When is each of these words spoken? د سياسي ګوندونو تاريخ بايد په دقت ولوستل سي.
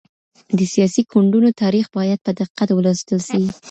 د 0.57 0.59
سياسي 0.73 1.01
ګوندونو 1.11 1.49
تاريخ 1.61 1.85
بايد 1.95 2.19
په 2.25 2.31
دقت 2.39 2.69
ولوستل 2.71 3.19
سي. 3.29 3.41